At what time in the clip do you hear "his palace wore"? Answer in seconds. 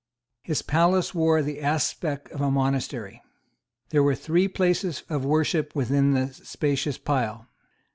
0.41-1.43